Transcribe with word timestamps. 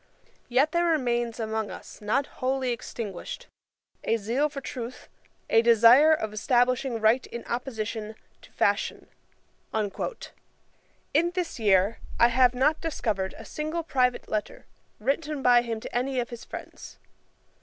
Yet 0.49 0.71
there 0.71 0.87
remains 0.87 1.35
still 1.35 1.47
among 1.47 1.69
us, 1.69 2.01
not 2.01 2.25
wholly 2.41 2.71
extinguished, 2.71 3.45
a 4.03 4.17
zeal 4.17 4.49
for 4.49 4.59
truth, 4.59 5.07
a 5.47 5.61
desire 5.61 6.11
of 6.11 6.33
establishing 6.33 6.99
right 6.99 7.23
in 7.27 7.45
opposition 7.45 8.15
to 8.41 8.51
fashion". 8.51 9.09
In 9.71 11.31
this 11.35 11.59
year 11.59 11.99
I 12.19 12.29
have 12.29 12.55
not 12.55 12.81
discovered 12.81 13.35
a 13.37 13.45
single 13.45 13.83
private 13.83 14.27
letter, 14.27 14.65
written 14.99 15.43
by 15.43 15.61
him 15.61 15.79
to 15.81 15.95
any 15.95 16.19
of 16.19 16.31
his 16.31 16.45
friends. 16.45 16.97